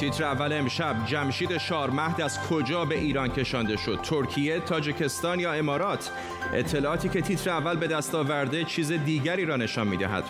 [0.00, 0.96] تیتر اول امشب.
[1.06, 6.10] جمشید شارمهد از کجا به ایران کشانده شد؟ ترکیه تاجکستان یا امارات؟
[6.54, 10.24] اطلاعاتی که تیتر اول به دست آورده چیز دیگری را نشان می‌دهد.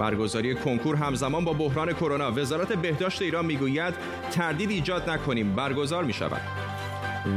[0.00, 2.32] برگزاری کنکور همزمان با بحران کرونا.
[2.32, 3.94] وزارت بهداشت ایران می‌گوید
[4.32, 5.54] تردید ایجاد نکنیم.
[5.54, 6.40] برگزار می شود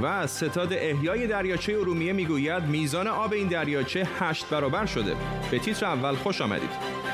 [0.03, 5.15] و ستاد احیای دریاچه ارومیه می‌گوید میزان آب این دریاچه هشت برابر شده.
[5.51, 7.06] به تیتر اول خوش آمدید.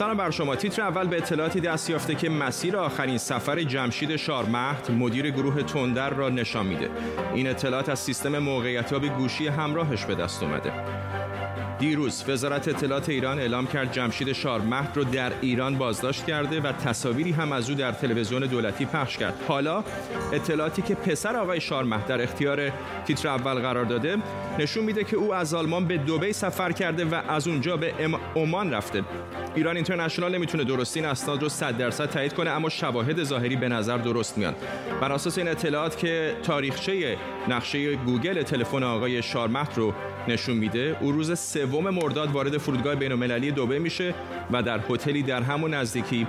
[0.00, 0.56] سلام بر شما.
[0.56, 6.10] تیتر اول به اطلاعاتی دست یافته که مسیر آخرین سفر جمشید شارمهد مدیر گروه تندر
[6.10, 6.90] را نشان میده.
[7.34, 10.72] این اطلاعات از سیستم موقعیتیاب گوشی همراهش به دست اومده.
[11.80, 17.32] دیروز وزارت اطلاعات ایران اعلام کرد جمشید شارمهد رو در ایران بازداشت کرده و تصاویری
[17.32, 19.34] هم از او در تلویزیون دولتی پخش کرد.
[19.48, 19.84] حالا
[20.32, 22.72] اطلاعاتی که پسر آقای شارمهد در اختیار
[23.06, 24.16] تیتر اول قرار داده
[24.58, 27.94] نشون میده که او از آلمان به دبی سفر کرده و از اونجا به
[28.36, 29.04] عمان رفته.
[29.54, 33.68] ایران اینترنشنال نمی‌تونه درستی این اسناد رو 100 درصد تایید کنه اما شواهد ظاهری به
[33.68, 34.54] نظر درست میان.
[35.00, 37.16] بر اساس این اطلاعات که تاریخچه
[37.48, 39.94] نقشه گوگل تلفن آقای شارمهد رو
[40.28, 44.14] نشون میده او روز سوم مرداد وارد فرودگاه بین‌المللی دبی میشه
[44.50, 46.26] و در هتلی در همون نزدیکی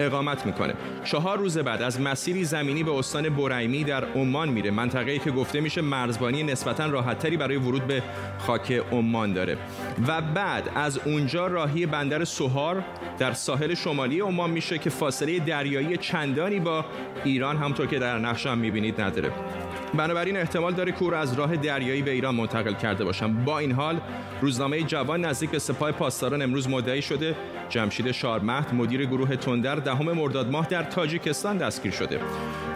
[0.00, 0.74] اقامت می‌کنه.
[1.04, 4.70] چهار روز بعد از مسیری زمینی به استان بریمی در عمان میره.
[4.70, 8.02] منطقه‌ای که گفته میشه مرزبانی نسبتا راحتتری برای ورود به
[8.38, 9.56] خاک عمان داره.
[10.08, 12.84] و بعد از اونجا راهی بندر سوهار
[13.18, 16.84] در ساحل شمالی عمان میشه که فاصله دریایی چندانی با
[17.24, 19.32] ایران همطور که در نقشه هم می‌بینید نداره.
[19.94, 24.00] بنابراین احتمال داره کور از راه دریایی به ایران منتقل کرده باشم با این حال
[24.40, 27.36] روزنامه جوان نزدیک به سپاه پاسداران امروز مدعی شده
[27.68, 32.20] جمشید شارمهد مدیر گروه تندر دهم مرداد ماه در تاجیکستان دستگیر شده.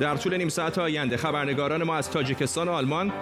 [0.00, 3.12] در طول نیم ساعت آینده خبرنگاران ما از تاجیکستان و آلمان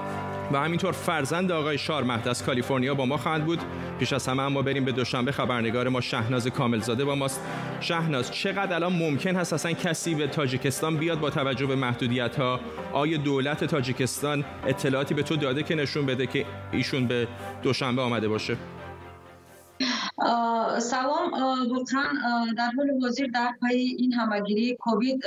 [0.52, 3.60] و همینطور فرزند آقای شارمهد از کالیفرنیا با ما خواهند بود.
[3.98, 7.40] پیش از همه اما بریم به دوشنبه خبرنگار ما شهناز کاملزاده با ماست.
[7.80, 12.60] شهناز چقدر الان ممکن هست اصلا کسی به تاجیکستان بیاد با توجه به محدودیت ها
[12.92, 17.28] آیا دولت تاجیکستان اطلاعاتی به تو داده که نشون بده که ایشون به
[17.62, 18.56] دوشنبه آمده باشه؟
[20.78, 21.32] سلام
[21.70, 22.12] واقعا
[22.56, 25.24] در حال حاضر در پای این همگیری کووید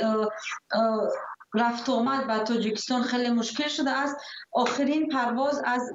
[1.54, 3.02] رفت آمد به تاجیکستان.
[3.02, 4.16] خیلی مشکل شده است.
[4.52, 5.92] آخرین پرواز از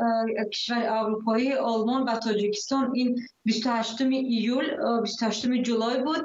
[0.52, 2.92] کشور اروپایی آلمان به تاجیکستان.
[2.96, 6.24] این 28 ایول 28 جولای بود.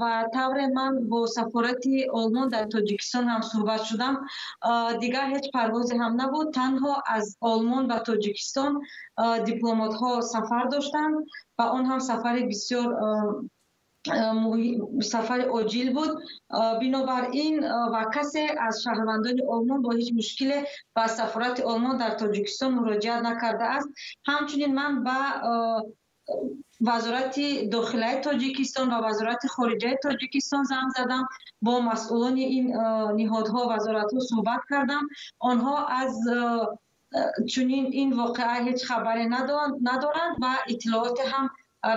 [0.00, 4.26] و طور من با سفارت آلمان در تاجیکستان هم صحبت شدم.
[5.00, 6.54] دیگر هیچ پرواز هم نبود.
[6.54, 8.80] تنها از آلمان به تاجیکستان
[9.44, 11.26] دیپلمات ها سفر داشتند
[11.58, 12.96] و آن هم سفر بسیار
[15.12, 16.10] сафари оҷил буд.
[16.80, 17.54] Бинобар ин
[17.94, 20.58] ва касе аз шаҳрвандони олмон бо ҳеҷ мушкиле
[20.96, 23.88] ба сафорати олмон дар тоҷикистон муроҷиат накардааст
[24.28, 25.18] ҳамчунин ман ба
[26.88, 31.24] вазорати дохилаи тоҷикистон ва вазорати хориҷаи тоҷикистон занг задам.
[31.66, 32.66] Бо масъулони ин
[33.20, 35.04] ниҳодҳо вазоратҳо суҳбат кардам.
[35.50, 36.14] Онҳо аз
[37.52, 39.24] чунин ин воқеа ҳеҷ хабаре
[39.90, 41.46] надоранд ва иттилооте ҳам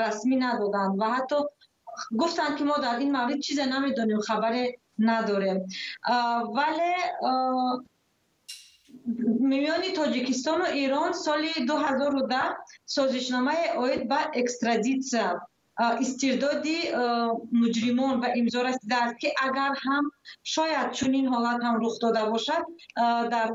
[0.03, 1.38] расмӣ надоданд ва ҳатто
[2.11, 4.65] гуфтанд ки мо дар ин маврид чизе намедонем хабаре
[4.97, 5.57] надорем.
[6.57, 6.93] Вале
[9.51, 15.29] миёни тоҷикистону ирон соли 2010 созишномае оид ба экстрадитсия
[16.03, 16.77] истирдоди
[17.61, 20.05] муҷримон ба имзо расидааст ки агар ҳам
[20.53, 22.63] шояд чунин ҳолат ҳам рух дода бошад
[23.33, 23.47] дар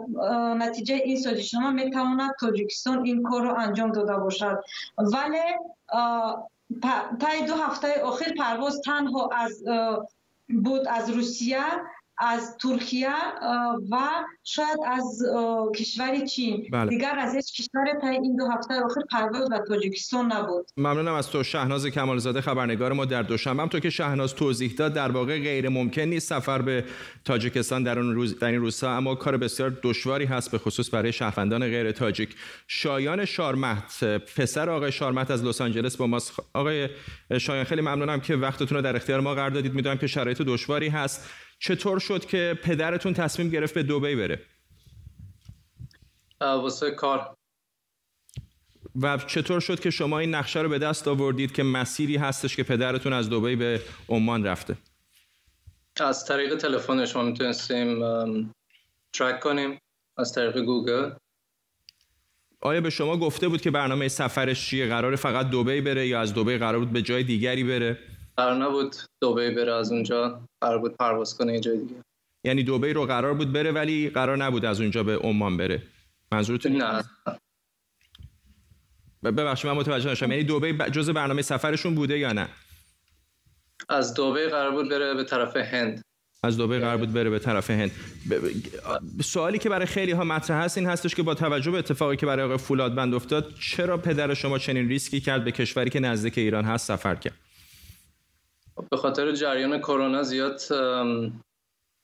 [0.62, 4.56] натиҷаи ин созишнома метавонад тоҷикистон ин корро анҷом дода бошад.
[5.14, 5.47] Вале
[6.81, 9.65] باشد ولی تا دو هفته آخر پرواز تنها از
[10.49, 11.65] بود از روسیه.
[12.22, 13.10] از ترکیه
[13.91, 13.97] و
[14.44, 15.22] شاید از
[15.77, 16.69] کشور چین.
[16.72, 16.91] بله.
[16.91, 20.66] دیگر از هیچ کشور تا این دو هفته آخر پرواز و تاجیکستان نبود.
[20.77, 23.63] ممنونم از تو شهناز کمالزاده خبرنگار ما در دوشنبه.
[23.63, 26.84] هم تو که شهناز توضیح داد در واقع غیر ممکن نیست سفر به
[27.24, 31.13] تاجیکستان در اون روز در این روزها اما کار بسیار دشواری هست به خصوص برای
[31.13, 32.36] شهروندان غیر تاجیک.
[32.66, 36.33] شایان شارمت پسر آقای شارمت از لس آنجلس با ماست.
[36.54, 36.89] آقای
[37.39, 39.74] شایان خیلی ممنونم که وقتتون رو در اختیار ما قرار دادید.
[39.74, 41.30] می‌دونم که شرایط دشواری هست.
[41.62, 44.41] چطور شد که پدرتون تصمیم گرفت به دبی بره؟
[46.41, 47.36] واسه کار.
[49.03, 52.62] و چطور شد که شما این نقشه رو به دست آوردید که مسیری هستش که
[52.62, 54.76] پدرتون از دبی به عمان رفته؟
[56.00, 58.00] از طریق تلفن شما می‌تونستیم
[59.12, 59.78] ترک کنیم
[60.16, 61.10] از طریق گوگل.
[62.60, 66.34] آیا به شما گفته بود که برنامه سفرش چیه؟ قرار فقط دبی بره یا از
[66.34, 67.98] دبی قرار بود به جای دیگری بره؟
[68.42, 71.94] قرار نبود دبی بره از اونجا قرار بود پرواز کنه یه جای دیگه.
[72.44, 75.83] یعنی دبی رو قرار بود بره ولی قرار نبود از اونجا به عمان بره.
[76.33, 77.04] منظورتون نه.
[79.24, 80.33] ببخشید من متوجه نشدم.
[80.33, 82.48] یعنی دبی جز برنامه سفرشون بوده یا نه؟
[83.89, 86.03] از دبی قرار بود بره به طرف هند.
[86.42, 87.91] از دبی قرار بود بره به طرف هند.
[89.22, 92.27] سوالی که برای خیلی ها مطرح هست این هستش که با توجه به اتفاقی که
[92.27, 96.65] برای آقای فولادبند افتاد چرا پدر شما چنین ریسکی کرد به کشوری که نزدیک ایران
[96.65, 97.41] هست سفر کرد؟
[98.91, 100.61] به خاطر جریان کرونا زیاد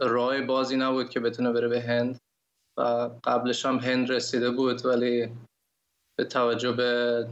[0.00, 2.20] راه بازی نبود که بتونه بره به هند
[2.76, 5.28] و قبلش هم هند رسیده بود ولی
[6.18, 7.26] به توجه به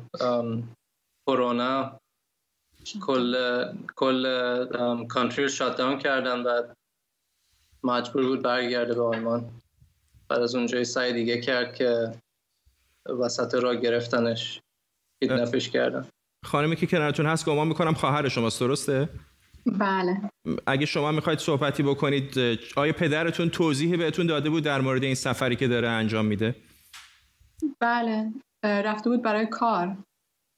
[1.27, 2.01] کرونا
[3.03, 3.65] کل
[3.97, 6.63] کل کانتری رو شات داون کردن و
[7.85, 9.51] مجبور بود برگرده به آلمان.
[10.29, 12.13] بعد از اونجای سعی دیگه کرد که
[13.07, 14.61] وسط را گرفتنش
[15.21, 16.09] کیدنپش کردن.
[16.45, 19.09] خانمی که کنارتون هست گمان می‌کنم خواهر شماست درسته؟
[19.67, 20.31] بله.
[20.67, 22.39] اگه شما می‌خواید صحبتی بکنید
[22.77, 26.57] آیا پدرتون توضیحی بهتون داده بود در مورد این سفری که داره انجام میده؟
[27.81, 28.33] بله.
[28.65, 29.97] رفته بود برای کار.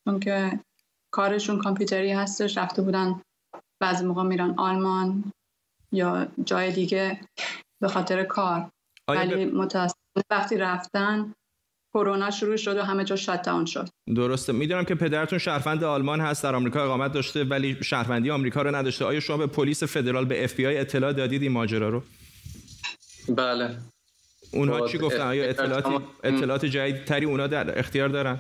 [0.05, 0.61] چون که
[1.13, 3.21] کارشون کامپیوتری هستش رفته بودن
[3.81, 5.33] بعضی موقع میرن آلمان
[5.93, 7.21] یا جای دیگه
[7.83, 8.71] به خاطر کار.
[9.09, 9.69] ولی ب...
[10.31, 11.35] وقتی رفتن
[11.95, 13.89] کرونا شروع شد و همه جا shut شد.
[14.15, 14.53] درسته.
[14.53, 19.05] می‌دونم که پدرتون شهروند آلمان هست در آمریکا اقامت داشته ولی شهروندی آمریکا رو نداشته.
[19.05, 22.03] آیا شما به پلیس فدرال به اف بی آی اطلاع دادید این ماجرا رو؟
[23.29, 23.77] بله.
[24.53, 28.39] اونها چی گفتن؟ آیا اطلاعات اطلاعات جدید تری اونا در اختیار دارن؟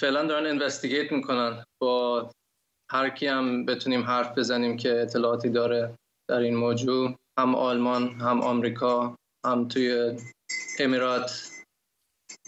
[0.00, 1.64] فعلا دارن اینوستیگیت می‌کنن.
[1.78, 2.30] با
[2.90, 5.94] هر کی هم بتونیم حرف بزنیم که اطلاعاتی داره
[6.28, 9.16] در این موضوع هم آلمان هم آمریکا
[9.46, 10.16] هم توی
[10.78, 11.51] امارات.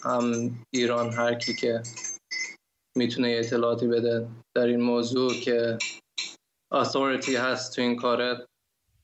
[0.04, 1.82] هم ایران هر کی که
[2.96, 5.78] می‌تونه اطلاعاتی بده در این موضوع که
[6.72, 8.46] اتوریتی هست تو این کاره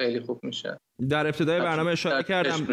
[0.00, 0.76] خیلی خوب میشه.
[1.08, 2.66] در ابتدای برنامه اشاره کردم.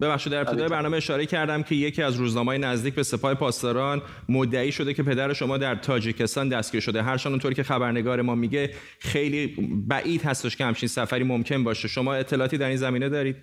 [0.00, 4.72] ببخشید در ابتدای برنامه اشاره کردم که یکی از روزنامه‌های نزدیک به سپاه پاسداران مدعی
[4.72, 7.02] شده که پدر شما در تاجیکستان دستگیر شده.
[7.02, 9.46] هرچند اونطوری که خبرنگار ما میگه خیلی
[9.88, 11.88] بعید هستش که همچین سفری ممکن باشه.
[11.88, 13.36] شما اطلاعاتی در این زمینه دارید؟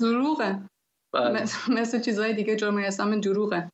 [0.00, 0.68] دروغه.
[1.68, 3.70] مثل چیزهای دیگه جرم اسلام دروغه.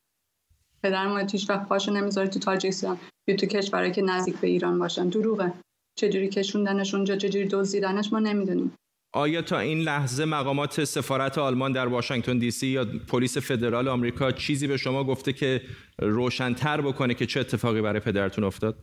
[0.83, 4.79] پدر ما هیچ وقت پاشو نمی‌ذاره تو تاجیکستان یا تو کشورهایی که نزدیک به ایران
[4.79, 5.09] باشن.
[5.09, 5.53] دروغه.
[5.95, 8.73] چجوری کشوندنش اونجا چجوری دزدیدنش ما نمی‌دونیم.
[9.15, 14.33] آیا تا این لحظه مقامات سفارت آلمان در واشنگتن دی سی یا پلیس فدرال آمریکا
[14.33, 15.61] چیزی به شما گفته که
[15.99, 18.77] روشنتر بکنه که چه اتفاقی برای پدرتون افتاد؟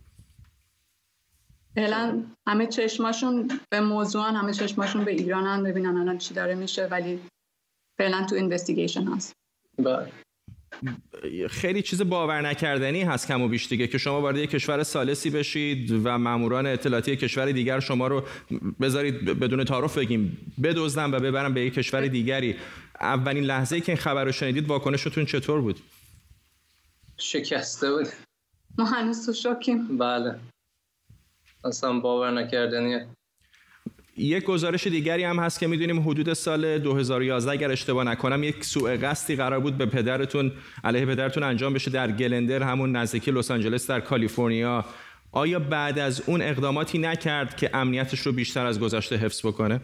[1.75, 6.85] فعلا همه چشماشون به موضوع همه چشماشون به ایرانن ببینن الان چی داره میشه.
[6.85, 7.19] ولی
[7.99, 9.33] فعلا تو اینوستیگیشن هست.
[9.77, 10.11] بله.
[11.49, 15.29] خیلی چیز باور نکردنی هست کم و بیش دیگه که شما وارد یک کشور سالسی
[15.29, 18.23] بشید و ماموران اطلاعاتی کشور دیگر شما رو
[18.81, 22.55] بذارید بدون تعارف بگیم بدزدن و ببرن به یک کشور دیگری.
[23.01, 25.79] اولین لحظه که این خبر رو شنیدید واکنشتون چطور بود؟
[27.17, 28.07] شکسته بود.
[28.77, 29.97] ما هنوز تو شوکیم.
[29.97, 30.39] بله.
[31.63, 33.07] اصلا باور نکردنیه
[34.19, 38.97] یک گزارش دیگری هم هست که می‌دونیم حدود سال 2011 اگر اشتباه نکنم یک سوء
[38.97, 40.51] قصدی قرار بود به پدرتون
[40.83, 44.85] علیه پدرتون انجام بشه در گلندورا همون نزدیکی لس آنجلس در کالیفرنیا.
[45.31, 49.81] آیا بعد از اون اقداماتی نکرد که امنیتش رو بیشتر از گذشته حفظ بکنه؟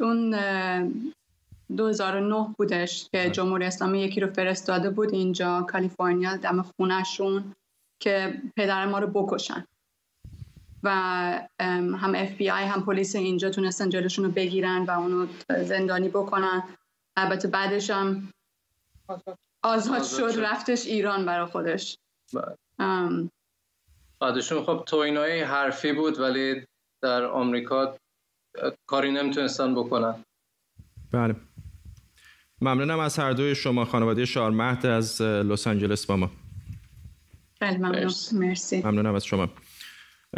[0.00, 0.34] اون
[1.76, 7.54] 2009 بودش که جمهوری اسلامی یکی رو فرستاده بود اینجا کالیفرنیا دم خونهشون
[8.00, 9.64] که پدر ما رو بکشن.
[10.82, 10.90] و
[11.98, 15.26] هم اف بی آی هم پلیس اینجا تونستن جلوشون رو بگیرن و اونو
[15.62, 16.62] زندانی بکنن.
[17.16, 18.32] البته بعدش هم
[19.62, 21.98] آزاد شد رفتش ایران برای خودش.
[22.34, 23.28] بله.
[24.20, 26.66] بعدشون خب توینای حرفی بود ولی
[27.02, 27.96] در آمریکا
[28.86, 30.24] کاری نمی‌تونستن بکنن.
[31.12, 31.36] بله.
[32.60, 36.30] ممنونم از هر دوی شما خانواده شارمهد از لس آنجلس با ما.
[37.58, 38.12] خیلی ممنون.
[38.32, 38.82] مرسی.
[38.82, 39.48] ممنونم از شما.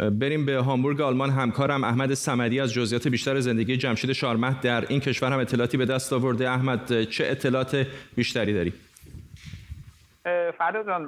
[0.09, 4.99] بریم به هامبورگ آلمان همکارم احمد سمدی از جزئیات بیشتر زندگی جمشید شارمهد در این
[4.99, 6.49] کشور هم اطلاعاتی به دست آورده.
[6.49, 8.73] احمد چه اطلاعات بیشتری داری؟
[10.57, 11.07] فردا جان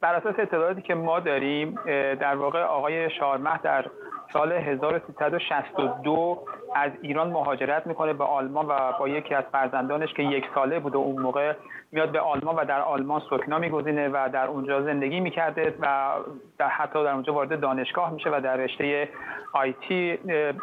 [0.00, 1.74] بر اساس اطلاعاتی که ما داریم
[2.20, 3.84] در واقع آقای شارمه در
[4.32, 10.44] سال 1362 از ایران مهاجرت می‌کنه به آلمان و با یکی از فرزندانش که یک
[10.54, 11.52] ساله بود و اون موقع
[11.92, 16.10] میاد به آلمان و در آلمان سکنا میگزینه و در اونجا زندگی می‌کرده و
[16.58, 19.08] در حتی در اونجا وارد دانشگاه میشه و در رشته
[19.52, 20.16] آیتی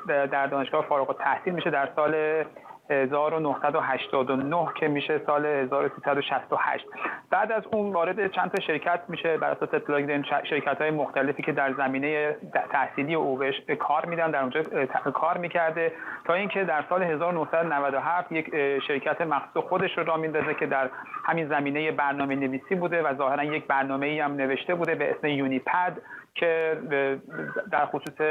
[0.08, 1.70] در دانشگاه فارغ التحصیل میشه.
[1.70, 2.44] در سال
[2.90, 6.86] 1989 که میشه سال 1368
[7.30, 11.52] بعد از اون وارد چند تا شرکت میشه بر اساس اطلاعی شرکت های مختلفی که
[11.52, 12.36] در زمینه
[12.72, 13.40] تحصیلی او
[13.80, 14.64] کار میدن در اونجا
[15.14, 15.92] کار می‌کرده
[16.26, 18.50] تا اینکه در سال 1997 یک
[18.88, 20.90] شرکت مخصوص خودش رو را میندازه که در
[21.26, 25.28] همین زمینه برنامه نویسی بوده و ظاهرا یک برنامه ای هم نوشته بوده به اسم
[25.28, 25.98] یونیپد
[26.36, 26.78] که
[27.72, 28.22] در خصوص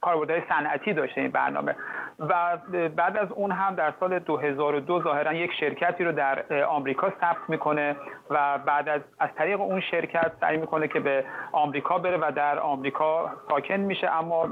[0.00, 1.76] کاربردهای صنعتی داشته این برنامه
[2.18, 2.58] و
[2.96, 7.96] بعد از اون هم در سال 2002 ظاهرا یک شرکتی رو در آمریکا ثبت می‌کنه
[8.30, 12.58] و بعد از از طریق اون شرکت سعی می‌کنه که به آمریکا بره و در
[12.58, 14.46] آمریکا ساکن میشه اما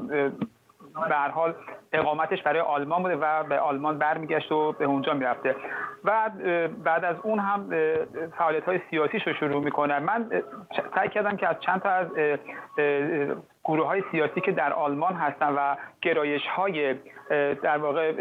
[1.08, 1.54] به هر حال
[1.92, 5.56] اقامتش برای آلمان بوده و به آلمان برمیگشت و به اونجا می‌رفته.
[6.04, 6.30] و
[6.84, 7.70] بعد از اون هم
[8.38, 9.98] فعالیت های سیاسیش رو شروع می‌کنه.
[9.98, 10.30] من
[10.94, 12.06] سعی کردم که از چند تا از
[13.68, 16.94] گروه های سیاسی که در آلمان هستن و گرایش های
[17.62, 18.12] در واقع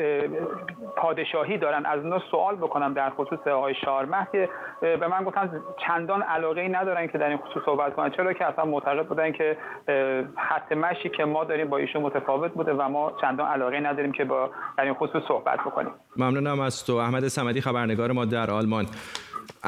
[0.98, 4.50] پادشاهی دارن از اونا سوال بکنم در خصوص آقای شارمه که
[4.82, 8.46] به من گفتن چندان علاقه ای ندارن که در این خصوص صحبت کنن چرا که
[8.46, 9.58] اصلا معتقد بودن که
[10.50, 14.26] خط مشی که ما داریم با ایشون متفاوت بوده و ما چندان علاقه نداریم که
[14.26, 15.92] با در این خصوص صحبت بکنیم.
[16.18, 16.96] ممنونم از تو.
[16.96, 18.86] احمد سمدی خبرنگار ما در آلمان.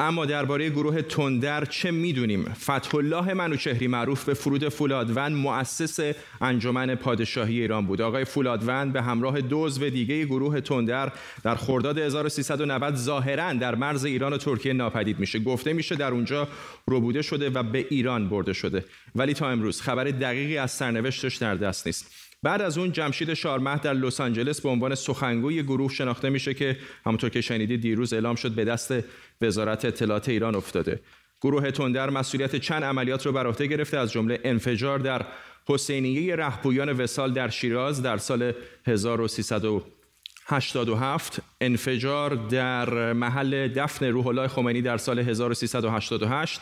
[0.00, 6.94] اما درباره گروه تندر چه می‌دونیم؟ فتح الله منوچهری معروف به فرود فولادوند مؤسس انجمن
[6.94, 8.00] پادشاهی ایران بود.
[8.00, 11.12] آقای فولادوند به همراه دو عضو دیگه گروه تندر
[11.44, 15.38] در خرداد 1390 ظاهرا در مرز ایران و ترکیه ناپدید میشه.
[15.38, 16.48] گفته میشه در اونجا
[16.88, 18.84] ربوده شده و به ایران برده شده.
[19.14, 22.29] ولی تا امروز خبر دقیقی از سرنوشتش در دست نیست.
[22.42, 26.76] بعد از اون جمشید شارمه در لس آنجلس به عنوان سخنگوی گروه شناخته میشه که
[27.06, 28.94] همونطور که شنیدید دیروز اعلام شد به دست
[29.40, 31.00] وزارت اطلاعات ایران افتاده.
[31.40, 35.26] گروه تندر مسئولیت چند عملیات رو بر عهده گرفته از جمله انفجار در
[35.66, 38.52] حسینیه رهبویان وسال در شیراز در سال
[38.86, 46.60] 1387 انفجار در محل دفن روح الله خمینی در سال 1388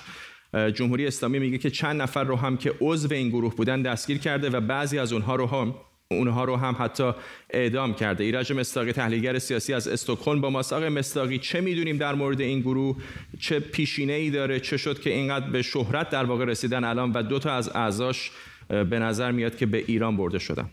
[0.54, 4.50] جمهوری اسلامی میگه که چند نفر رو هم که عضو این گروه بودن دستگیر کرده
[4.50, 5.74] و بعضی از اونها رو هم
[6.10, 7.12] اونها رو هم حتی
[7.50, 8.24] اعدام کرده.
[8.24, 10.72] ایرج مستاقی تحلیلگر سیاسی از استکهلم با ماست.
[10.72, 12.96] آقای مستاقی چه می‌دونیم در مورد این گروه؟
[13.40, 17.22] چه پیشینه ای داره؟ چه شد که اینقدر به شهرت در واقع رسیدن الان؟ و
[17.22, 18.30] دو تا از اعضاش
[18.68, 20.70] به نظر میاد که به ایران برده شدن.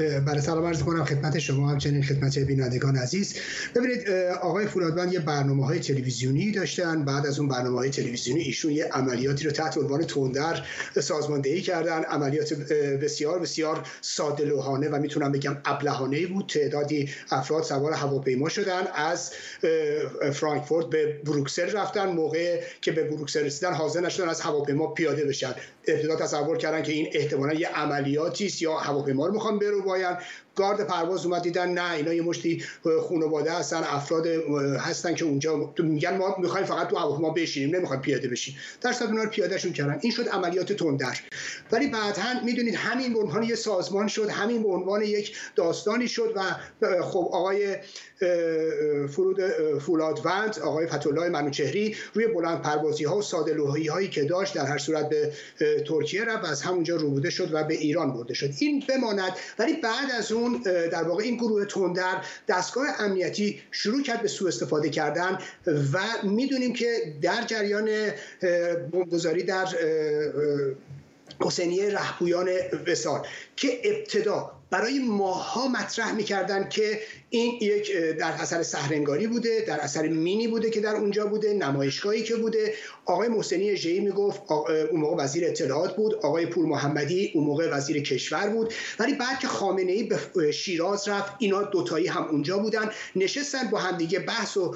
[0.00, 3.34] برای سلام عرض کنم خدمت شما همچنین خدمت بینندگان عزیز.
[3.74, 4.10] ببینید
[4.42, 7.04] آقای فولادوند یه برنامه های تلویزیونی داشتن.
[7.04, 10.66] بعد از اون برنامه های تلویزیونی ایشون یه عملیاتی رو تحت عنوان تندر
[11.00, 12.02] سازماندهی کردن.
[12.02, 12.52] عملیات
[13.02, 16.46] بسیار بسیار ساده و می‌تونم بگم ابلهانه بود.
[16.46, 18.82] تعدادی افراد سوار هواپیما شدن.
[18.94, 19.30] از
[20.32, 22.06] فرانکفورت به بروکسل رفتن.
[22.06, 25.54] موقع که به بروکسل رسیدن حاضر نشدن از هواپیما پیاده بشن.
[25.88, 30.18] ابتدا تصور کردن که این احتمالا یه عملیاتی است یا هواپیما رو می‌خوان باید
[30.56, 32.64] گارد پرواز اومد دیدن نه اینا یه مشتی
[33.08, 34.26] خانواده هستن افراد
[34.76, 38.56] هستن که اونجا میگن ما می‌خوایم فقط تو هواپیما بشینیم نمی‌خوایم پیاده بشیم.
[38.80, 39.98] در صد اونا رو پیادهشون کردن.
[40.02, 41.18] این شد عملیات تندر.
[41.72, 46.32] ولی بعدا می‌دونید همین به عنوان یه سازمان شد همین به عنوان یک داستانی شد
[46.36, 46.42] و
[47.02, 47.76] خب آقای
[49.08, 49.40] فرود
[49.78, 53.56] فولادوند آقای فتولای منوچهری روی بلند پروازی ها و ساده
[53.90, 55.32] هایی که داشت در هر صورت به
[55.86, 58.50] ترکیه رفت و از همونجا روبوده شد و به ایران برده شد.
[58.58, 59.32] این بماند.
[59.58, 60.62] ولی بعد از اون
[60.92, 66.72] در واقع این گروه تندر دستگاه امنیتی شروع کرد به سوء استفاده کردن و می‌دونیم
[66.72, 68.10] که در جریان
[68.92, 69.66] بمبگذاری در
[71.40, 72.48] حسینیه رهبویان
[72.86, 73.26] وسال
[73.56, 80.08] که ابتدا برای ماها مطرح می‌کردن که این یک در اثر سهرنگاری بوده در اثر
[80.08, 82.74] مینی بوده که در اونجا بوده نمایشگاهی که بوده.
[83.04, 84.42] آقای محسنی ژی می‌گفت
[84.90, 88.74] اون موقع وزیر اطلاعات بود آقای پور محمدی اون موقع وزیر کشور بود.
[88.98, 92.90] ولی بعد که خامنه ای به شیراز رفت اینا دوتایی هم اونجا بودن.
[93.16, 94.74] نشستن با همدیگه بحث و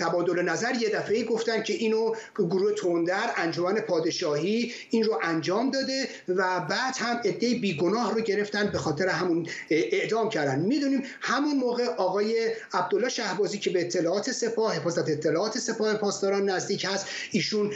[0.00, 0.74] تبادل نظر.
[0.80, 6.94] یه دفعه گفتن که اینو گروه تندر انجمن پادشاهی این رو انجام داده و بعد
[6.96, 10.60] هم عده بیگناه رو گرفتن به خاطر همون اعدام کردن.
[10.60, 16.86] می‌دونیم همون موقع آقای عبدالله شهبازی که به اطلاعات سپاه حفاظت اطلاعات سپاه پاسداران نزدیک
[16.90, 17.72] هست ایشون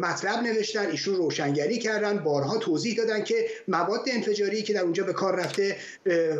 [0.00, 5.12] مطلب نوشتن ایشون روشنگری کردن بارها توضیح دادن که مواد انفجاری که در اونجا به
[5.12, 5.76] کار رفته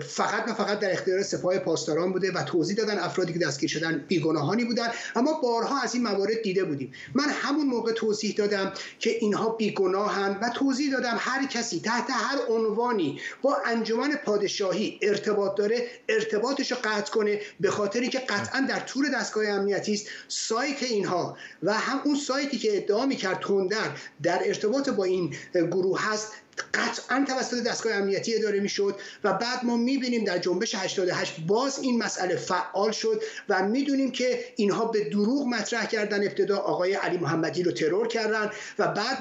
[0.09, 4.05] فقط و فقط در اختیار سپاه پاسداران بوده و توضیح دادن افرادی که دستگیر شدن
[4.09, 4.89] بیگناهانی بودن.
[5.17, 6.93] اما بارها از این موارد دیده بودیم.
[7.15, 12.39] من همون موقع توضیح دادم که اینها بیگناهند و توضیح دادم هر کسی تحت هر
[12.49, 18.81] عنوانی با انجمن پادشاهی ارتباط داره ارتباطش رو قطع کنه به خاطری که قطعا در
[18.81, 20.07] طور دستگاه امنیتی است.
[20.29, 23.91] سایت اینها و هم اون سایتی که ادعا می‌کرد تندر
[24.23, 26.33] در ارتباط با این گروه هست
[26.75, 31.99] قطعا توسط دستگاه امنیتی اداره می‌شد و بعد ما می‌بینیم در جنبش 88 باز این
[31.99, 36.57] مسئله فعال شد و می‌دونیم که اینها به دروغ مطرح کردن ابتدا.
[36.57, 39.19] آقای علی محمدی رو ترور کردن و بعد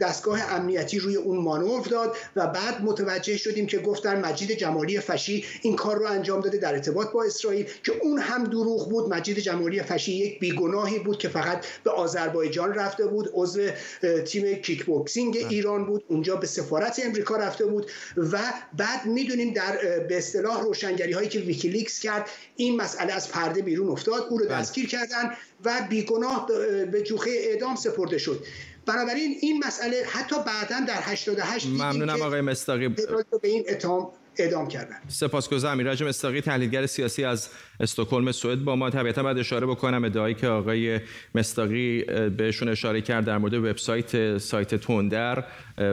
[0.00, 5.44] دستگاه امنیتی روی اون مانور داد و بعد متوجه شدیم که گفتن مجید جمالی فشی
[5.62, 9.14] این کار رو انجام داده در ارتباط با اسرائیل که اون هم دروغ بود.
[9.14, 13.60] مجید جمالی فشی یک بیگناهی بود که فقط به آذربایجان رفته بود عضو
[14.26, 16.04] تیم کیک بوکسینگ ایران بود.
[16.08, 18.38] اونجا به سفارت امریکا رفته بود و
[18.76, 19.76] بعد می‌دونیم در
[20.08, 24.46] به اصطلاح روشنگری هایی که ویکیلیکس کرد این مسئله از پرده بیرون افتاد او رو
[24.46, 24.54] بله.
[24.54, 25.30] دستگیر کردن
[25.64, 26.46] و بیگناه
[26.92, 28.44] به جوخه اعدام سپرده شد
[28.86, 34.96] بنابراین این مسئله حتی بعدا در 88 ممنونم آقای مستاقی به این اتهام اعدام کردن.
[35.08, 35.76] سپاسگزارم.
[35.76, 37.48] میراج مستاقی تحلیلگر سیاسی از
[37.80, 40.04] استکهلم سوئد با ما طبیعتا بعد اشاره بکنم.
[40.04, 41.00] ادعایی که آقای
[41.34, 42.02] مستاقی
[42.36, 45.44] بهشون اشاره کرد در مورد وبسایت سایت توندر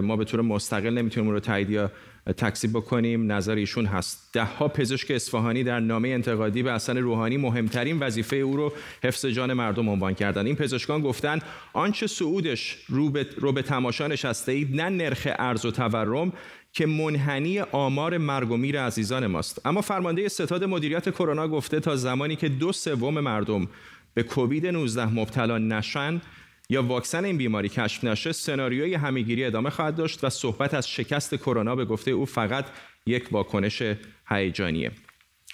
[0.02, 1.92] ما به طور مستقل نمی‌تونیم اون رو تایید یا
[2.38, 3.32] تکسیب بکنیم.
[3.32, 4.30] نظر ایشون هست.
[4.34, 8.74] ده ها پزشک اصفهانی در نامه انتقادی به حسن روحانی مهمترین وظیفه او رو
[9.04, 10.46] حفظ جان مردم عنوان کردن.
[10.46, 11.42] این پزشکان گفتند
[11.74, 16.34] آنچه سعودش رو به, رو به تماشا نشسته اید نه نرخ ارز و تورم
[16.74, 19.66] که منحنی آمار مرگ و میر عزیزان ماست.
[19.66, 23.68] اما فرمانده ستاد مدیریت کرونا گفته تا زمانی که دو سوم مردم
[24.14, 26.22] به کووید 19 مبتلا نشن
[26.70, 31.36] یا واکسن این بیماری کشف نشه سناریوی همهگیری ادامه خواهد داشت و صحبت از شکست
[31.36, 32.66] کرونا به گفته او فقط
[33.06, 33.84] یک واکنش
[34.28, 34.92] هیجانیه.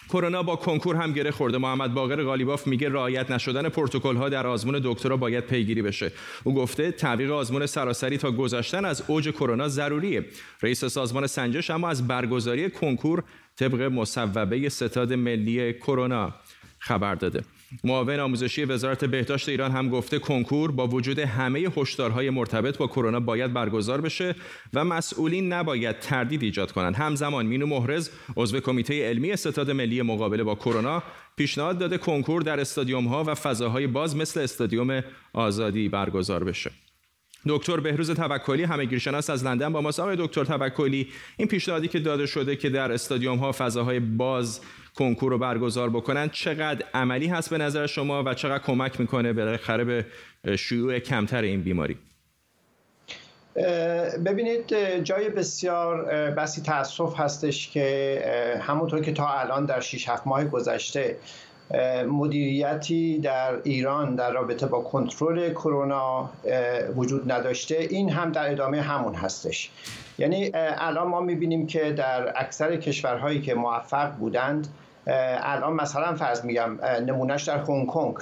[0.10, 1.58] کرونا با کنکور هم گره خورده.
[1.58, 6.12] محمد باقر غالیباف میگه رعایت نشدن پروتکل ها در آزمون دکترا باید پیگیری بشه.
[6.44, 10.26] او گفته تعویق آزمون سراسری تا گذشتن از اوج کرونا ضروریه.
[10.64, 13.24] رئیس سازمان سنجش اما از برگزاری کنکور
[13.56, 16.34] طبق مصوبه ستاد ملی کرونا
[16.80, 17.44] خبر داده.
[17.84, 23.20] معاون آموزشی وزارت بهداشت ایران هم گفته کنکور با وجود همه هشدارهای مرتبط با کرونا
[23.20, 24.36] باید برگزار بشه
[24.74, 26.96] و مسئولین نباید تردید ایجاد کنند.
[26.96, 31.04] همزمان مینو محرز عضو کمیته علمی ستاد ملی مقابله با کرونا
[31.36, 36.72] پیشنهاد داده کنکور در استادیوم ها و فضاهای باز مثل استادیوم آزادی برگزار بشه.
[37.48, 40.00] دکتر بهروز توکلی همگیرشناس از لندن با ماست.
[40.00, 44.62] آقای دکتر توکلی این پیشنهادی که داده شده که در استادیوم ها فضاهای باز
[44.96, 49.84] کنکور رو برگزار بکنن چقدر عملی هست به نظر شما و چقدر کمک می‌کنه بالاخره
[49.84, 50.06] به
[50.58, 51.98] شیوع کمتر این بیماری؟
[54.26, 54.74] ببینید
[55.04, 61.18] جای بسیار بسی تاسف هستش که همونطور که تا الان در 6 7 ماه گذشته
[62.08, 66.30] مدیریتی در ایران در رابطه با کنترل کرونا
[66.96, 67.76] وجود نداشته.
[67.76, 69.72] این هم در ادامه همون هستش.
[70.18, 74.68] یعنی الان ما می‌بینیم که در اکثر کشورهایی که موفق بودند
[75.08, 78.16] الان مثلا فرض میگم نمونهش در هنگ کنگ.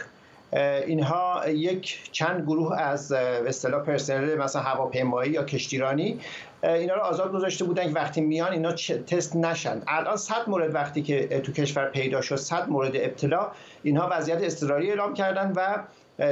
[0.87, 6.19] اینها یک چند گروه از اصطلاح پرسنل مثلا هواپیمایی یا کشتیرانی
[6.63, 8.71] اینا رو آزاد گذاشته بودن که وقتی میان اینا
[9.07, 9.81] تست نشن.
[9.87, 13.51] الان 100 مورد وقتی که تو کشور پیدا شد 100 مورد ابتلا
[13.83, 15.83] اینها وضعیت اضطراری اعلام کردن و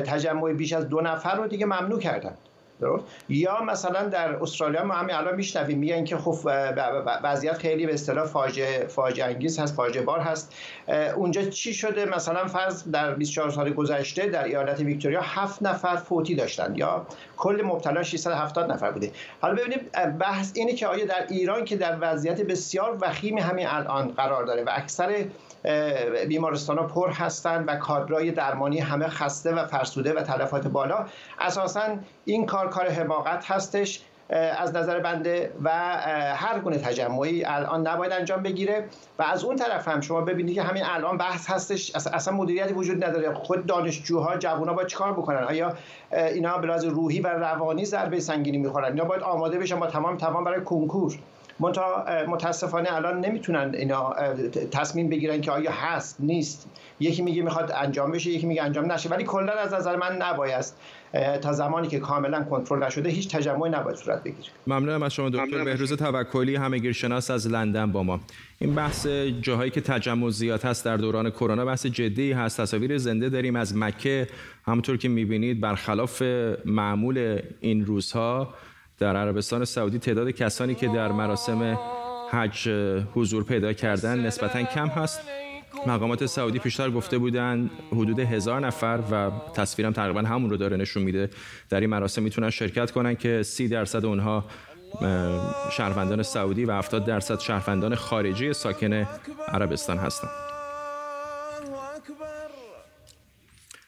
[0.02, 2.00] تجمع بیش از دو نفر رو دیگه ممنوع
[2.82, 6.38] کردن یا مثلا در استرالیا ما همین الان میشنویم میگن که خب
[7.24, 10.54] وضعیت خیلی به اصطلاح فاجعه فاجعه انگیز هست فاجعه بار هست.
[11.16, 16.36] اونجا چی شده؟ مثلا فرض در 24 سال گذشته در ایالت ویکتوریا هفت نفر فوتی
[16.36, 17.06] داشتن یا
[17.38, 19.12] کل مبتلا 670 نفر بوده.
[19.42, 19.80] حالا ببینیم
[20.20, 24.64] بحث اینه که آیا در ایران که در وضعیت بسیار وخیمی همین الان قرار داره
[24.64, 25.26] و اکثر
[26.28, 31.06] بیمارستان ها پر هستند و کادرای درمانی همه خسته و فرسوده و تلفات بالا.
[31.39, 31.82] اساسا
[32.25, 35.69] این کار کار حماقت هستش از نظر بنده و
[36.36, 38.86] هر گونه تجمعی الان نباید انجام بگیره.
[39.19, 43.04] و از اون طرف هم شما ببینید که همین الان بحث هستش اصلا مدیریتی وجود
[43.04, 43.34] نداره.
[43.34, 45.73] خود دانشجوها جوونا باید چیکار بکنن؟ آیا
[46.12, 50.43] اینا به روحی و روانی ضربه سنگینی می‌خورن؟ اینا باید آماده بشن با تمام توان
[50.43, 51.17] برای کنکور؟
[52.28, 54.13] متاسفانه الان نمی‌تونن اینا
[54.72, 56.70] تصمیم بگیرن که آیا هست نیست.
[57.00, 59.10] یکی میگه می‌خواد انجام بشه یکی میگه انجام نشه.
[59.10, 60.65] ولی کلا از نظر من نباید
[61.41, 64.50] تا زمانی که کاملا کنترل نشده هیچ تجمعی نباید صورت بگیره.
[64.68, 68.20] ممنونم از شما دکتر بهروز توکلی همگیرشناس از لندن با ما.
[68.60, 69.08] این بحث
[69.41, 72.62] جاهایی که تجمع زیاد هست در دوران کرونا بحث جدی هست.
[72.62, 74.28] تصاویر زنده داریم از مکه.
[74.65, 76.22] همونطور که می‌بینید برخلاف
[76.65, 78.54] معمول این روزها
[79.00, 81.80] در عربستان سعودی تعداد کسانی که در مراسم
[82.32, 82.70] حج
[83.14, 85.22] حضور پیدا کردن نسبتا کم هست.
[85.88, 91.04] مقامات سعودی پیشتر گفته بودند حدود هزار نفر و تصویرم تقریبا همون رو داره نشون
[91.04, 91.30] میده.
[91.70, 94.46] در این مراسم می‌تونن شرکت کنن که سی درصد اونها
[95.72, 99.08] شهروندان سعودی و 70 درصد شهروندان خارجی ساکن
[99.48, 100.55] عربستان هستند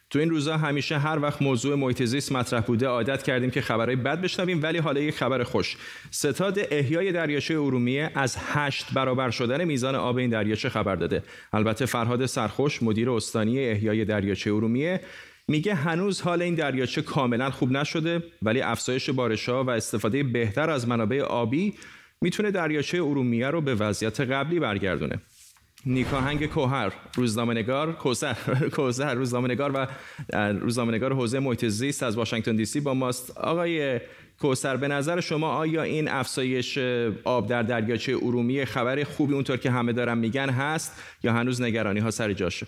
[0.10, 3.96] تو این روزا همیشه هر وقت موضوع محیط زیست مطرح بوده عادت کردیم که خبرهای
[3.96, 5.78] بد بشنویم ولی حالا یک خبر خوش.
[6.12, 11.24] ستاد احیای دریاچه ارومیه از هشت برابر شدن میزان آب این دریاچه خبر داده.
[11.54, 15.02] البته فرهاد سرخوش مدیر استانی احیای دریاچه ارومیه
[15.48, 20.88] میگه هنوز حال این دریاچه کاملا خوب نشده ولی افزایش بارشها و استفاده بهتر از
[20.88, 21.74] منابع آبی
[22.22, 25.20] می‌تونه دریاچه ارومیه رو به وضعیت قبلی برگردونه.
[25.86, 28.34] نیکاهنگ کوهر روزنامه‌نگار کوسر
[28.76, 29.88] کوسر روزنامه‌نگار و
[30.60, 33.38] روزنامه‌نگار حوزه محیط زیست از واشنگتن دی سی با ماست.
[33.38, 34.00] آقای
[34.40, 36.78] کوسر به نظر شما آیا این افزایش
[37.24, 42.00] آب در دریاچه ارومیه خبر خوبی اونطور که همه دارن میگن هست یا هنوز نگرانی
[42.00, 42.68] ها سر جاشه؟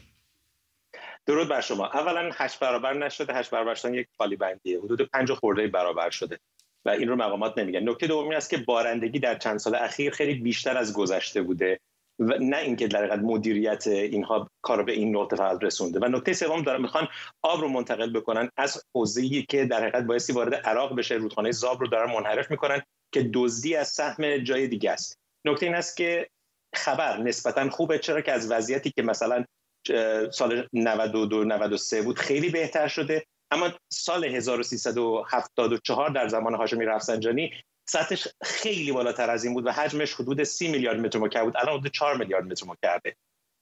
[1.26, 1.86] درود بر شما.
[1.86, 3.34] اولا هشت برابر نشده.
[3.34, 4.80] هشت برابر شدن یک خالی بندیه.
[4.80, 6.40] حدود پنج خورده برابر شده.
[6.86, 7.90] و این رو مقامات نمیگن.
[7.90, 11.80] نکته دومی است که بارندگی در چند سال اخیر خیلی بیشتر از گذشته بوده.
[12.20, 16.00] و نه اینکه در حقیقت مدیریت اینها کار به این نقطه فقط رسونده.
[16.00, 17.08] و نکته سوم دارن می‌خوان
[17.42, 21.82] آب رو منتقل بکنن از حوزه‌ای که در حقیقت بایستی وارد عراق بشه رودخانه زاب
[21.82, 22.82] رو دارن منحرف می‌کنن
[23.14, 25.18] که دزدی از سهم جای دیگه است.
[25.46, 26.30] نکته این است که
[26.76, 28.00] خبر نسبتا خوبه.
[28.00, 29.46] چرا که از وضعیتی که مثلا
[30.32, 33.26] سال 92 93 بود خیلی بهتر شده.
[33.52, 37.52] اما سال 1374 در زمان هاشمی رفسنجانی
[37.90, 41.58] سطحش خیلی بالاتر از این بود و حجمش حدود 30 میلیارد متر مکعب بود.
[41.58, 43.16] الان حدود 4 میلیارد متر مکعبه.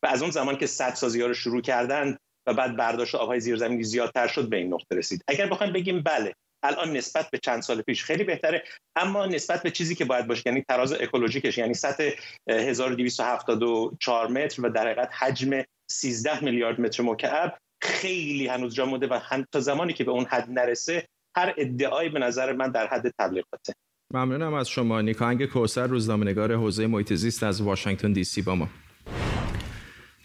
[0.03, 3.83] و از اون زمان که سدسازی ها رو شروع کردن و بعد برداشت آبهای زیرزمینی
[3.83, 5.23] زیادتر شد به این نقطه رسید.
[5.27, 8.63] اگر بخوایم بگیم بله الان نسبت به چند سال پیش خیلی بهتره
[8.95, 12.09] اما نسبت به چیزی که باید باشه یعنی تراز اکولوژیکش یعنی سطح
[12.47, 19.19] 1274 متر و در حقیقت حجم 13 میلیارد متر مکعب خیلی هنوز جا مونده و
[19.51, 23.73] تا زمانی که به اون حد نرسه هر ادعایی به نظر من در حد تبلیغاته.
[24.13, 25.01] ممنونم از شما.
[25.01, 28.69] نیکانگ کوسر روزنامه‌نگار حوزه محیط زیست از واشنگتن دی سی با ما.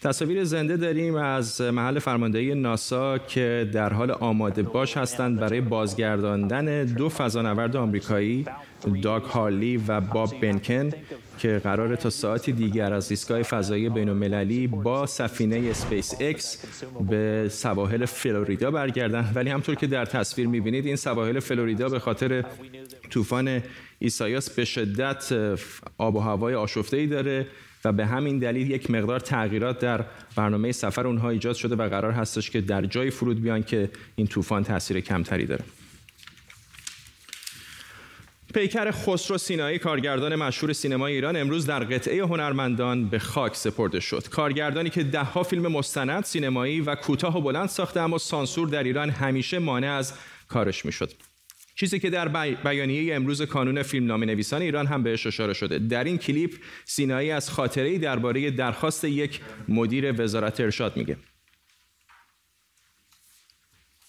[0.01, 6.85] تصاویر زنده داریم از محل فرماندهی ناسا که در حال آماده باش هستند برای بازگرداندن
[6.85, 8.45] دو فضانورد آمریکایی
[9.01, 10.89] داگ هارلی و باب بنکن
[11.39, 16.65] که قرار تا ساعتی دیگر از ایستگاه فضایی بین با سفینه سپیس اکس
[17.09, 22.43] به سواحل فلوریدا برگردن ولی همطور که در تصویر می‌بینید این سواحل فلوریدا به خاطر
[23.13, 23.63] طوفان
[23.99, 25.33] ایسایاس به شدت
[25.97, 27.47] آب و هوای آشفته ای داره
[27.85, 32.11] و به همین دلیل یک مقدار تغییرات در برنامه سفر اونها ایجاد شده و قرار
[32.11, 35.63] هستش که در جای فرود بیان که این طوفان تاثیر کمتری داره.
[38.53, 44.27] پیکر خسرو سینایی کارگردان مشهور سینمای ایران امروز در قطعه هنرمندان به خاک سپرده شد.
[44.27, 49.09] کارگردانی که دهها فیلم مستند سینمایی و کوتاه و بلند ساخته اما سانسور در ایران
[49.09, 50.13] همیشه مانع از
[50.47, 51.11] کارش می‌شد.
[51.75, 55.79] چیزی که در بیانیه امروز کانون فیلم نام نویسان ایران هم بهش اشاره شده.
[55.79, 56.51] در این کلیپ
[56.85, 61.17] سینایی از خاطره درباره درخواست یک مدیر وزارت ارشاد میگه.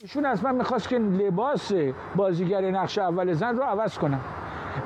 [0.01, 1.73] ایشون از من می‌خواست که لباس
[2.17, 4.21] بازیگر نقش اول زن رو عوض کنم.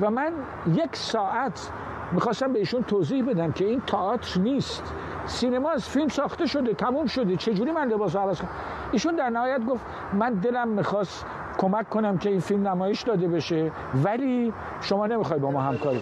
[0.01, 0.33] و من
[0.67, 1.71] یک ساعت
[2.11, 4.83] می‌خواستم به ایشون توضیح بدم که این تئاتر نیست.
[5.25, 7.35] سینما از فیلم ساخته شده تموم شده.
[7.35, 8.49] چجوری من لباس عوض کنم؟
[8.91, 11.25] ایشون در نهایت گفت من دلم می‌خواست
[11.59, 13.71] کمک کنم که این فیلم نمایش داده بشه
[14.03, 16.01] ولی شما نمی‌خوای با ما همکاری.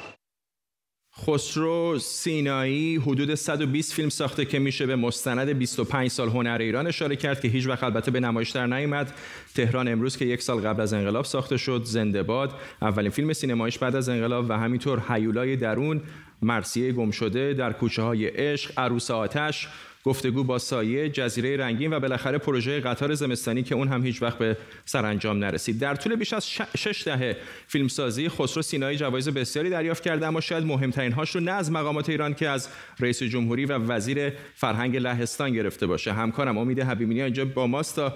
[1.26, 7.16] خسرو سینایی حدود 120 فیلم ساخته که میشه به مستند 25 سال هنر ایران اشاره
[7.16, 9.14] کرد که هیچ وقت البته به نمایش در نیامد
[9.56, 12.54] تهران امروز که یک سال قبل از انقلاب ساخته شد زنده باد.
[12.82, 16.02] اولین فیلم سینمایش بعد از انقلاب و همینطور هیولای درون
[16.42, 19.68] مرسیه گم شده در کوچه های عشق عروس آتش.
[20.04, 24.38] گفتگو با سایه جزیره رنگین و بالاخره پروژه قطار زمستانی که اون هم هیچ وقت
[24.38, 25.80] به سرانجام نرسید.
[25.80, 30.64] در طول بیش از شش دهه فیلمسازی خسرو سینایی جوایز بسیاری دریافت کرده اما شاید
[30.64, 35.54] مهمترین هاش رو نه از مقامات ایران که از رئیس جمهوری و وزیر فرهنگ لهستان
[35.54, 36.14] گرفته باشه.
[36.14, 38.14] همکارم امید حبیبی اینجا با ماست تا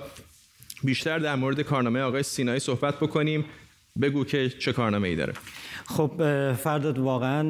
[0.83, 3.45] بیشتر در مورد کارنامه آقای سینایی صحبت بکنیم.
[4.01, 5.33] بگو که چه کارنامه ای داره.
[5.85, 6.11] خب
[6.53, 7.43] فرداد واقعا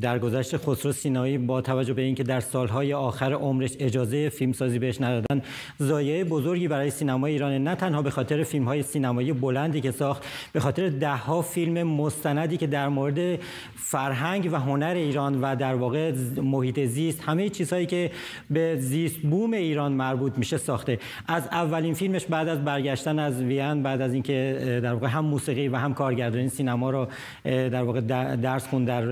[0.00, 5.00] در گذشت خسرو سینایی با توجه به اینکه در سالهای آخر عمرش اجازه فیلمسازی بهش
[5.00, 5.42] ندادن
[5.78, 10.22] زایه بزرگی برای سینما ایران نه تنها به خاطر فیلم های سینمایی بلندی که ساخت
[10.52, 13.38] به خاطر دهها فیلم مستندی که در مورد
[13.76, 18.10] فرهنگ و هنر ایران و در واقع محیط زیست همه چیزهایی که
[18.50, 20.98] به زیست بوم ایران مربوط میشه ساخته.
[21.26, 25.68] از اولین فیلمش بعد از برگشتن از وین بعد از اینکه در واقع هم موسیقی
[25.68, 27.06] و هم کارگردانی سینما رو
[27.50, 28.00] در واقع
[28.36, 29.04] درس خوند در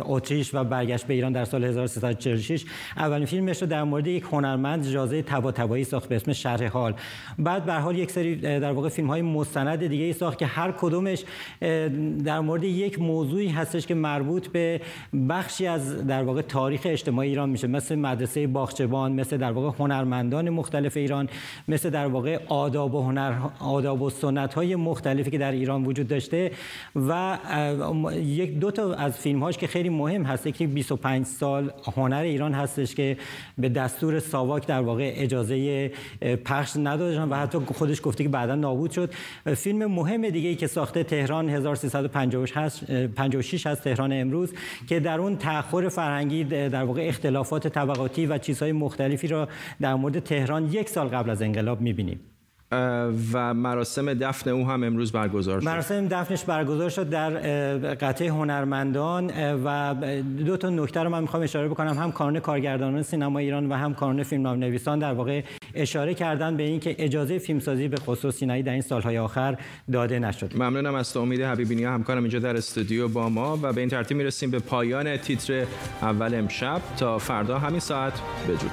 [0.00, 2.64] اتریش و برگشت به ایران در سال 1346
[2.96, 6.94] اولین فیلمش رو در مورد یک هنرمند جازه تبا ساخت به اسم شرح حال.
[7.38, 10.72] بعد به حال یک سری در واقع فیلم های مستند دیگه ای ساخت که هر
[10.72, 11.24] کدومش
[12.24, 14.80] در مورد یک موضوعی هستش که مربوط به
[15.28, 17.66] بخشی از در واقع تاریخ اجتماعی ایران میشه.
[17.66, 21.28] مثل مدرسه باغچبان مثل در واقع هنرمندان مختلف ایران
[21.68, 26.08] مثل در واقع آداب و هنر آداب و سنت های مختلفی که در ایران وجود
[26.08, 26.50] داشته
[26.96, 27.38] و
[28.14, 32.54] یک دو تا از فیلم هاش که خیلی مهم هست که 25 سال هنر ایران
[32.54, 33.16] هستش که
[33.58, 35.90] به دستور ساواک در واقع اجازه
[36.44, 39.10] پخش ندادن و حتی خودش گفته که بعدا نابود شد.
[39.56, 44.52] فیلم مهم دیگه ای که ساخته تهران 1356 هست تهران امروز
[44.88, 49.48] که در اون تأخر فرهنگی در واقع اختلافات طبقاتی و چیزهای مختلفی را
[49.80, 52.20] در مورد تهران یک سال قبل از انقلاب می‌بینیم.
[53.32, 55.66] و مراسم دفن او هم امروز برگزار شد.
[55.66, 57.30] مراسم دفنش برگزار شد در
[57.94, 59.30] قطعه هنرمندان
[59.64, 59.94] و
[60.46, 61.98] دو تا نکته رو من می‌خوام اشاره بکنم.
[61.98, 65.42] هم کانون کارگردانان سینما ایران و هم کانون فیلم نویسان در واقع
[65.74, 69.56] اشاره کردن به اینکه اجازه فیلمسازی به خصوص سینایی در این سالهای آخر
[69.92, 73.80] داده نشد ممنونم از تو امید حبیبی همکارم اینجا در استودیو با ما و به
[73.80, 75.64] این ترتیب می‌رسیم به پایان تیتر
[76.02, 76.80] اول امشب.
[76.96, 78.12] تا فردا همین ساعت
[78.48, 78.70] بجود